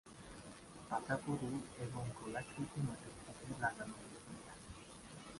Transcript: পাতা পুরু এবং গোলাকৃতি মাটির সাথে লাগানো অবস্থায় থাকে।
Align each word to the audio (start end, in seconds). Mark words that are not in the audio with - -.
পাতা 0.89 1.15
পুরু 1.17 1.49
এবং 1.77 2.03
গোলাকৃতি 2.17 2.79
মাটির 2.81 3.15
সাথে 3.23 3.45
লাগানো 3.59 3.93
অবস্থায় 3.99 4.41
থাকে। 4.47 4.71